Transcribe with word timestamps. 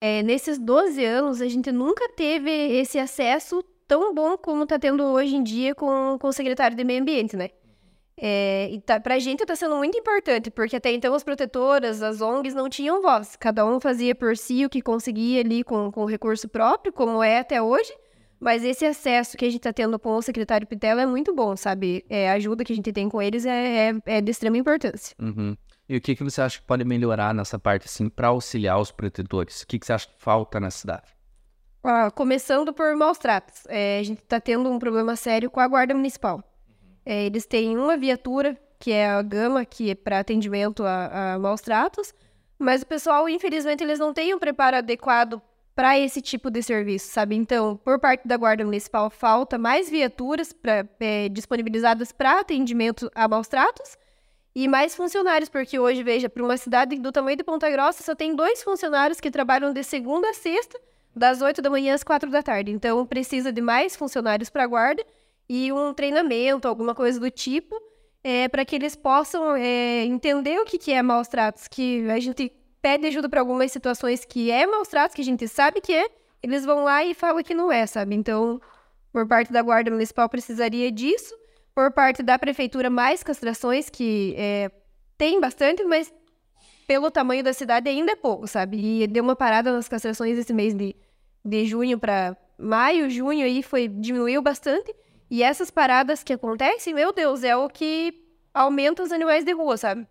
É, 0.00 0.22
nesses 0.22 0.58
12 0.58 1.04
anos, 1.04 1.40
a 1.40 1.48
gente 1.48 1.72
nunca 1.72 2.08
teve 2.10 2.50
esse 2.50 2.98
acesso 2.98 3.62
tão 3.86 4.14
bom 4.14 4.36
como 4.36 4.62
está 4.62 4.78
tendo 4.78 5.02
hoje 5.04 5.34
em 5.34 5.42
dia 5.42 5.74
com, 5.74 6.16
com 6.20 6.28
o 6.28 6.32
secretário 6.32 6.76
de 6.76 6.84
Meio 6.84 7.00
Ambiente, 7.00 7.36
né? 7.36 7.50
É, 8.20 8.68
e 8.70 8.80
tá, 8.80 9.00
gente 9.18 9.42
está 9.42 9.54
sendo 9.54 9.76
muito 9.76 9.96
importante, 9.96 10.50
porque 10.50 10.76
até 10.76 10.92
então 10.92 11.14
as 11.14 11.22
protetoras, 11.22 12.02
as 12.02 12.20
ONGs 12.20 12.54
não 12.54 12.68
tinham 12.68 13.00
voz. 13.00 13.36
Cada 13.36 13.64
um 13.64 13.80
fazia 13.80 14.14
por 14.14 14.36
si 14.36 14.64
o 14.64 14.68
que 14.68 14.82
conseguia 14.82 15.40
ali 15.40 15.62
com, 15.62 15.90
com 15.90 16.04
recurso 16.04 16.48
próprio, 16.48 16.92
como 16.92 17.22
é 17.22 17.38
até 17.38 17.62
hoje. 17.62 17.92
Mas 18.40 18.64
esse 18.64 18.84
acesso 18.84 19.36
que 19.36 19.44
a 19.44 19.48
gente 19.48 19.58
está 19.58 19.72
tendo 19.72 19.98
com 19.98 20.14
o 20.14 20.22
secretário 20.22 20.66
Pitela 20.66 21.02
é 21.02 21.06
muito 21.06 21.34
bom, 21.34 21.56
sabe? 21.56 22.04
É, 22.08 22.30
a 22.30 22.34
ajuda 22.34 22.64
que 22.64 22.72
a 22.72 22.76
gente 22.76 22.92
tem 22.92 23.08
com 23.08 23.20
eles 23.20 23.44
é, 23.46 23.90
é, 23.90 23.94
é 24.06 24.20
de 24.20 24.30
extrema 24.30 24.56
importância. 24.56 25.14
Uhum. 25.20 25.56
E 25.88 25.96
o 25.96 26.00
que, 26.00 26.14
que 26.14 26.22
você 26.22 26.42
acha 26.42 26.58
que 26.58 26.66
pode 26.66 26.84
melhorar 26.84 27.32
nessa 27.32 27.58
parte, 27.58 27.86
assim, 27.86 28.10
para 28.10 28.28
auxiliar 28.28 28.78
os 28.78 28.90
protetores? 28.90 29.62
O 29.62 29.66
que, 29.66 29.78
que 29.78 29.86
você 29.86 29.94
acha 29.94 30.06
que 30.06 30.14
falta 30.18 30.60
na 30.60 30.70
cidade? 30.70 31.16
Ah, 31.82 32.10
começando 32.10 32.74
por 32.74 32.94
maus 32.94 33.16
tratos. 33.16 33.62
É, 33.68 33.98
a 33.98 34.02
gente 34.02 34.18
está 34.18 34.38
tendo 34.38 34.70
um 34.70 34.78
problema 34.78 35.16
sério 35.16 35.50
com 35.50 35.60
a 35.60 35.66
Guarda 35.66 35.94
Municipal. 35.94 36.44
É, 37.06 37.24
eles 37.24 37.46
têm 37.46 37.78
uma 37.78 37.96
viatura, 37.96 38.54
que 38.78 38.92
é 38.92 39.08
a 39.08 39.22
Gama, 39.22 39.64
que 39.64 39.90
é 39.90 39.94
para 39.94 40.18
atendimento 40.18 40.84
a, 40.84 41.34
a 41.34 41.38
maus 41.38 41.62
tratos, 41.62 42.12
mas 42.58 42.82
o 42.82 42.86
pessoal, 42.86 43.26
infelizmente, 43.26 43.82
eles 43.82 43.98
não 43.98 44.12
têm 44.12 44.34
um 44.34 44.38
preparo 44.38 44.76
adequado 44.76 45.40
para 45.74 45.98
esse 45.98 46.20
tipo 46.20 46.50
de 46.50 46.62
serviço, 46.62 47.10
sabe? 47.10 47.34
Então, 47.34 47.76
por 47.76 47.98
parte 47.98 48.28
da 48.28 48.36
Guarda 48.36 48.64
Municipal, 48.64 49.08
falta 49.08 49.56
mais 49.56 49.88
viaturas 49.88 50.52
pra, 50.52 50.84
é, 51.00 51.30
disponibilizadas 51.30 52.12
para 52.12 52.40
atendimento 52.40 53.10
a 53.14 53.26
maus 53.26 53.48
tratos 53.48 53.96
e 54.60 54.66
mais 54.66 54.96
funcionários, 54.96 55.48
porque 55.48 55.78
hoje, 55.78 56.02
veja, 56.02 56.28
para 56.28 56.42
uma 56.42 56.56
cidade 56.56 56.98
do 56.98 57.12
tamanho 57.12 57.36
de 57.36 57.44
Ponta 57.44 57.70
Grossa, 57.70 58.02
só 58.02 58.12
tem 58.12 58.34
dois 58.34 58.60
funcionários 58.60 59.20
que 59.20 59.30
trabalham 59.30 59.72
de 59.72 59.84
segunda 59.84 60.30
a 60.30 60.34
sexta, 60.34 60.76
das 61.14 61.40
8 61.40 61.62
da 61.62 61.70
manhã 61.70 61.94
às 61.94 62.02
4 62.02 62.28
da 62.28 62.42
tarde. 62.42 62.72
Então, 62.72 63.06
precisa 63.06 63.52
de 63.52 63.60
mais 63.60 63.94
funcionários 63.94 64.50
para 64.50 64.64
a 64.64 64.66
guarda 64.66 65.06
e 65.48 65.70
um 65.70 65.94
treinamento, 65.94 66.66
alguma 66.66 66.92
coisa 66.92 67.20
do 67.20 67.30
tipo, 67.30 67.80
é, 68.24 68.48
para 68.48 68.64
que 68.64 68.74
eles 68.74 68.96
possam 68.96 69.54
é, 69.54 70.02
entender 70.02 70.58
o 70.58 70.64
que, 70.64 70.76
que 70.76 70.92
é 70.92 71.00
maus 71.02 71.28
tratos, 71.28 71.68
que 71.68 72.10
a 72.10 72.18
gente 72.18 72.50
pede 72.82 73.06
ajuda 73.06 73.28
para 73.28 73.38
algumas 73.38 73.70
situações 73.70 74.24
que 74.24 74.50
é 74.50 74.66
maus 74.66 74.88
tratos, 74.88 75.14
que 75.14 75.22
a 75.22 75.24
gente 75.24 75.46
sabe 75.46 75.80
que 75.80 75.94
é, 75.94 76.08
eles 76.42 76.64
vão 76.64 76.82
lá 76.82 77.04
e 77.04 77.14
falam 77.14 77.44
que 77.44 77.54
não 77.54 77.70
é, 77.70 77.86
sabe? 77.86 78.16
Então, 78.16 78.60
por 79.12 79.24
parte 79.24 79.52
da 79.52 79.62
Guarda 79.62 79.88
Municipal 79.88 80.28
precisaria 80.28 80.90
disso, 80.90 81.32
por 81.78 81.92
parte 81.92 82.24
da 82.24 82.36
Prefeitura 82.36 82.90
mais 82.90 83.22
castrações, 83.22 83.88
que 83.88 84.34
é, 84.36 84.68
tem 85.16 85.40
bastante, 85.40 85.84
mas 85.84 86.12
pelo 86.88 87.08
tamanho 87.08 87.44
da 87.44 87.52
cidade 87.52 87.88
ainda 87.88 88.10
é 88.10 88.16
pouco, 88.16 88.48
sabe? 88.48 89.04
E 89.04 89.06
deu 89.06 89.22
uma 89.22 89.36
parada 89.36 89.70
nas 89.72 89.88
castrações 89.88 90.36
esse 90.36 90.52
mês 90.52 90.74
de, 90.74 90.96
de 91.44 91.66
junho 91.66 91.96
para 91.96 92.36
maio, 92.58 93.08
junho 93.08 93.44
aí 93.44 93.62
foi 93.62 93.86
diminuiu 93.86 94.42
bastante. 94.42 94.92
E 95.30 95.40
essas 95.40 95.70
paradas 95.70 96.24
que 96.24 96.32
acontecem, 96.32 96.92
meu 96.92 97.12
Deus, 97.12 97.44
é 97.44 97.54
o 97.56 97.68
que 97.68 98.12
aumenta 98.52 99.04
os 99.04 99.12
animais 99.12 99.44
de 99.44 99.52
rua, 99.52 99.76
sabe? 99.76 100.04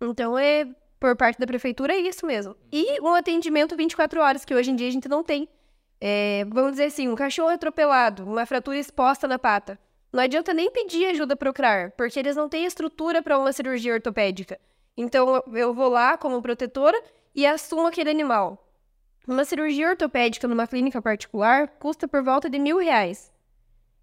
Então 0.00 0.38
é 0.38 0.64
por 1.00 1.16
parte 1.16 1.40
da 1.40 1.46
prefeitura 1.48 1.92
é 1.92 1.98
isso 1.98 2.24
mesmo. 2.24 2.54
E 2.70 3.00
um 3.00 3.16
atendimento 3.16 3.76
24 3.76 4.20
horas 4.20 4.44
que 4.44 4.54
hoje 4.54 4.70
em 4.70 4.76
dia 4.76 4.86
a 4.86 4.92
gente 4.92 5.08
não 5.08 5.24
tem. 5.24 5.48
É, 6.00 6.44
vamos 6.48 6.70
dizer 6.70 6.84
assim, 6.84 7.08
um 7.08 7.16
cachorro 7.16 7.48
atropelado, 7.48 8.22
uma 8.22 8.46
fratura 8.46 8.78
exposta 8.78 9.26
na 9.26 9.40
pata. 9.40 9.76
Não 10.12 10.22
adianta 10.22 10.54
nem 10.54 10.70
pedir 10.70 11.06
ajuda 11.06 11.36
para 11.36 11.50
o 11.50 11.52
CRAR, 11.52 11.92
porque 11.96 12.18
eles 12.18 12.36
não 12.36 12.48
têm 12.48 12.64
estrutura 12.64 13.22
para 13.22 13.38
uma 13.38 13.52
cirurgia 13.52 13.94
ortopédica. 13.94 14.58
Então 14.96 15.42
eu 15.52 15.74
vou 15.74 15.88
lá 15.88 16.16
como 16.16 16.42
protetora 16.42 17.00
e 17.34 17.46
assumo 17.46 17.86
aquele 17.86 18.10
animal. 18.10 18.66
Uma 19.26 19.44
cirurgia 19.44 19.90
ortopédica 19.90 20.48
numa 20.48 20.66
clínica 20.66 21.02
particular 21.02 21.68
custa 21.78 22.08
por 22.08 22.22
volta 22.22 22.48
de 22.48 22.58
mil 22.58 22.78
reais 22.78 23.30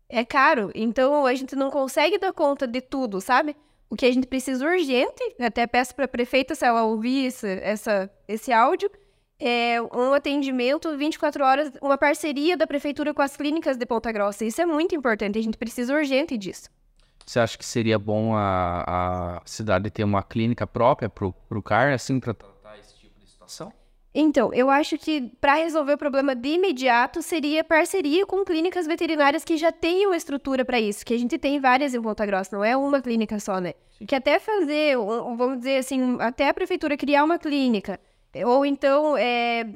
é 0.09 0.23
caro, 0.23 0.71
então 0.75 1.25
a 1.25 1.33
gente 1.33 1.55
não 1.55 1.69
consegue 1.69 2.17
dar 2.17 2.33
conta 2.33 2.67
de 2.67 2.81
tudo, 2.81 3.19
sabe? 3.19 3.55
O 3.89 3.95
que 3.95 4.05
a 4.05 4.11
gente 4.11 4.27
precisa 4.27 4.65
urgente, 4.65 5.35
até 5.39 5.65
peço 5.67 5.95
para 5.95 6.05
a 6.05 6.07
prefeita 6.07 6.55
se 6.55 6.65
ela 6.65 6.83
ouvir 6.83 7.25
esse, 7.25 7.47
essa, 7.47 8.09
esse 8.27 8.51
áudio, 8.51 8.89
é 9.39 9.81
um 9.81 10.13
atendimento 10.13 10.95
24 10.97 11.43
horas, 11.43 11.71
uma 11.81 11.97
parceria 11.97 12.55
da 12.55 12.65
prefeitura 12.65 13.13
com 13.13 13.21
as 13.21 13.35
clínicas 13.35 13.77
de 13.77 13.85
Ponta 13.85 14.11
Grossa. 14.11 14.45
Isso 14.45 14.61
é 14.61 14.65
muito 14.65 14.95
importante, 14.95 15.37
a 15.37 15.41
gente 15.41 15.57
precisa 15.57 15.93
urgente 15.93 16.37
disso. 16.37 16.69
Você 17.25 17.39
acha 17.39 17.57
que 17.57 17.65
seria 17.65 17.97
bom 17.97 18.35
a, 18.35 18.83
a 19.37 19.41
cidade 19.45 19.89
ter 19.89 20.03
uma 20.03 20.21
clínica 20.21 20.67
própria 20.67 21.09
para 21.09 21.25
o 21.27 21.61
CAR, 21.61 21.91
assim, 21.91 22.19
para 22.19 22.33
tratar 22.33 22.77
esse 22.79 22.95
tipo 22.99 23.19
de 23.19 23.27
situação? 23.27 23.73
Então, 24.17 24.53
eu 24.53 24.69
acho 24.69 24.97
que 24.97 25.29
para 25.41 25.55
resolver 25.55 25.93
o 25.93 25.97
problema 25.97 26.33
de 26.33 26.49
imediato 26.49 27.21
seria 27.21 27.65
parceria 27.65 28.25
com 28.25 28.45
clínicas 28.45 28.87
veterinárias 28.87 29.43
que 29.43 29.57
já 29.57 29.73
tenham 29.73 30.13
estrutura 30.13 30.63
para 30.63 30.79
isso, 30.79 31.05
que 31.05 31.13
a 31.13 31.17
gente 31.17 31.37
tem 31.37 31.59
várias 31.59 31.93
em 31.93 32.01
Ponta 32.01 32.25
Grossa, 32.25 32.55
não 32.55 32.63
é 32.63 32.77
uma 32.77 33.01
clínica 33.01 33.39
só, 33.39 33.59
né? 33.59 33.73
Sim. 33.97 34.05
Que 34.05 34.15
até 34.15 34.39
fazer, 34.39 34.95
vamos 34.95 35.57
dizer 35.57 35.79
assim, 35.79 36.15
até 36.21 36.47
a 36.47 36.53
prefeitura 36.53 36.95
criar 36.95 37.25
uma 37.25 37.37
clínica, 37.37 37.99
ou 38.43 38.65
então 38.65 39.15
é, 39.17 39.67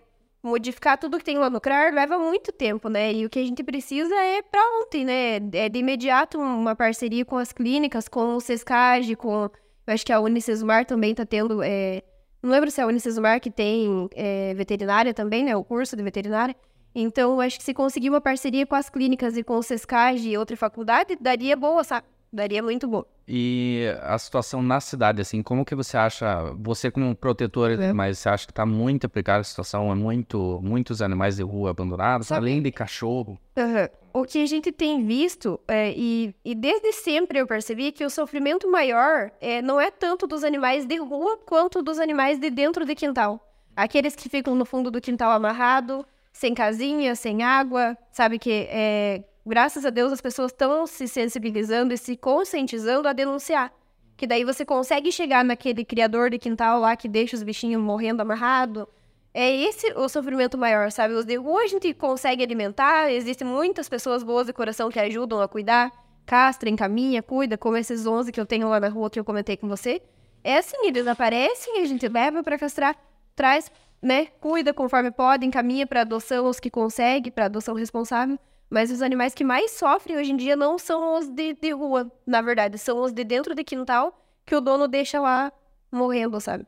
modificar 0.41 0.97
tudo 0.97 1.17
que 1.17 1.23
tem 1.23 1.37
lá 1.37 1.49
no 1.49 1.61
CRAR 1.61 1.93
leva 1.93 2.17
muito 2.17 2.51
tempo, 2.51 2.89
né? 2.89 3.13
E 3.13 3.25
o 3.25 3.29
que 3.29 3.39
a 3.39 3.45
gente 3.45 3.63
precisa 3.63 4.15
é 4.15 4.41
para 4.41 4.61
ontem, 4.81 5.05
né? 5.05 5.35
É 5.53 5.69
de 5.69 5.79
imediato 5.79 6.39
uma 6.39 6.75
parceria 6.75 7.23
com 7.25 7.37
as 7.37 7.51
clínicas, 7.51 8.07
com 8.07 8.35
o 8.35 8.41
Sescage, 8.41 9.15
com. 9.15 9.49
Eu 9.87 9.93
acho 9.93 10.05
que 10.05 10.13
a 10.13 10.19
Unicesumar 10.19 10.85
também 10.85 11.11
está 11.11 11.25
tendo. 11.25 11.61
É, 11.61 12.01
não 12.41 12.51
lembro 12.51 12.71
se 12.71 12.79
é 12.79 12.83
a 12.83 12.87
Unicesumar 12.87 13.39
que 13.39 13.51
tem 13.51 14.09
é, 14.15 14.53
veterinária 14.53 15.13
também, 15.13 15.43
né? 15.43 15.55
O 15.55 15.63
curso 15.63 15.95
de 15.95 16.03
veterinária. 16.03 16.55
Então, 16.95 17.39
acho 17.39 17.57
que 17.57 17.63
se 17.63 17.73
conseguir 17.73 18.09
uma 18.09 18.21
parceria 18.21 18.65
com 18.65 18.75
as 18.75 18.89
clínicas 18.89 19.37
e 19.37 19.43
com 19.43 19.57
o 19.57 19.63
Sescage 19.63 20.29
e 20.29 20.37
outra 20.37 20.57
faculdade, 20.57 21.15
daria 21.19 21.55
boa, 21.55 21.83
sabe? 21.83 22.07
Daria 22.31 22.61
muito 22.61 22.87
bom. 22.87 23.03
E 23.27 23.85
a 24.01 24.17
situação 24.17 24.61
na 24.61 24.79
cidade, 24.79 25.21
assim, 25.21 25.43
como 25.43 25.65
que 25.65 25.75
você 25.75 25.97
acha, 25.97 26.51
você 26.57 26.89
como 26.89 27.15
protetor, 27.15 27.71
é. 27.71 27.93
mas 27.93 28.19
você 28.19 28.29
acha 28.29 28.45
que 28.45 28.51
está 28.51 28.65
muito 28.65 29.07
precária 29.07 29.41
a 29.41 29.43
situação, 29.43 29.91
é 29.91 29.95
muito, 29.95 30.59
muitos 30.63 31.01
animais 31.01 31.37
de 31.37 31.43
rua 31.43 31.71
abandonados, 31.71 32.27
Sabe? 32.27 32.41
além 32.41 32.61
de 32.61 32.71
cachorro? 32.71 33.39
Uhum. 33.55 34.21
O 34.21 34.25
que 34.25 34.41
a 34.41 34.45
gente 34.45 34.71
tem 34.71 35.05
visto, 35.05 35.59
é, 35.67 35.93
e, 35.95 36.33
e 36.43 36.55
desde 36.55 36.91
sempre 36.91 37.39
eu 37.39 37.45
percebi 37.45 37.91
que 37.91 38.03
o 38.03 38.09
sofrimento 38.09 38.69
maior 38.69 39.31
é, 39.39 39.61
não 39.61 39.79
é 39.79 39.91
tanto 39.91 40.25
dos 40.25 40.43
animais 40.43 40.85
de 40.85 40.97
rua, 40.97 41.37
quanto 41.45 41.83
dos 41.83 41.99
animais 41.99 42.39
de 42.39 42.49
dentro 42.49 42.85
de 42.85 42.95
quintal. 42.95 43.39
Aqueles 43.75 44.15
que 44.15 44.27
ficam 44.27 44.55
no 44.55 44.65
fundo 44.65 44.89
do 44.89 44.99
quintal 44.99 45.31
amarrado, 45.31 46.05
sem 46.33 46.53
casinha, 46.53 47.15
sem 47.15 47.43
água, 47.43 47.97
sabe 48.11 48.39
que 48.39 48.67
é, 48.69 49.23
graças 49.45 49.85
a 49.85 49.89
Deus, 49.89 50.11
as 50.11 50.21
pessoas 50.21 50.51
estão 50.51 50.85
se 50.87 51.07
sensibilizando 51.07 51.93
e 51.93 51.97
se 51.97 52.15
conscientizando 52.15 53.07
a 53.07 53.13
denunciar. 53.13 53.73
Que 54.15 54.27
daí 54.27 54.43
você 54.43 54.65
consegue 54.65 55.11
chegar 55.11 55.45
naquele 55.45 55.85
criador 55.85 56.29
de 56.29 56.37
quintal 56.37 56.79
lá 56.79 56.95
que 56.95 57.07
deixa 57.07 57.35
os 57.35 57.43
bichinhos 57.43 57.81
morrendo 57.81 58.21
amarrado. 58.21 58.87
É 59.33 59.49
esse 59.49 59.93
o 59.93 60.09
sofrimento 60.09 60.57
maior, 60.57 60.91
sabe? 60.91 61.13
Os 61.13 61.25
de 61.25 61.35
rua 61.35 61.61
a 61.61 61.67
gente 61.67 61.93
consegue 61.93 62.43
alimentar, 62.43 63.11
existem 63.11 63.47
muitas 63.47 63.87
pessoas 63.87 64.23
boas 64.23 64.47
de 64.47 64.53
coração 64.53 64.89
que 64.89 64.99
ajudam 64.99 65.39
a 65.41 65.47
cuidar, 65.47 65.91
castra, 66.25 66.69
encaminha, 66.69 67.23
cuida, 67.23 67.57
como 67.57 67.77
esses 67.77 68.05
11 68.05 68.31
que 68.31 68.39
eu 68.39 68.45
tenho 68.45 68.67
lá 68.67 68.79
na 68.79 68.89
rua 68.89 69.09
que 69.09 69.19
eu 69.19 69.23
comentei 69.23 69.55
com 69.55 69.67
você. 69.67 70.01
É 70.43 70.57
assim, 70.57 70.77
eles 70.85 71.07
aparecem, 71.07 71.81
a 71.81 71.85
gente 71.85 72.07
leva 72.07 72.43
para 72.43 72.57
castrar, 72.57 72.95
traz, 73.35 73.71
né, 74.01 74.27
cuida 74.39 74.73
conforme 74.73 75.11
pode, 75.11 75.45
encaminha 75.45 75.85
para 75.85 76.01
adoção 76.01 76.45
os 76.45 76.59
que 76.59 76.69
consegue, 76.69 77.31
para 77.31 77.45
adoção 77.45 77.75
responsável. 77.75 78.37
Mas 78.69 78.91
os 78.91 79.01
animais 79.01 79.33
que 79.33 79.43
mais 79.43 79.71
sofrem 79.71 80.17
hoje 80.17 80.31
em 80.31 80.37
dia 80.37 80.55
não 80.55 80.77
são 80.77 81.17
os 81.17 81.27
de, 81.27 81.53
de 81.53 81.71
rua, 81.71 82.11
na 82.25 82.41
verdade, 82.41 82.77
são 82.77 83.01
os 83.01 83.11
de 83.11 83.23
dentro 83.23 83.55
de 83.55 83.63
quintal 83.63 84.13
que 84.45 84.55
o 84.55 84.61
dono 84.61 84.87
deixa 84.87 85.19
lá 85.19 85.51
morrendo, 85.91 86.39
sabe? 86.39 86.65